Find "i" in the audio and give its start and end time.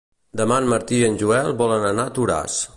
1.01-1.05